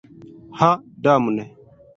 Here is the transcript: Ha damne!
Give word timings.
Ha 0.59 0.71
damne! 1.03 1.45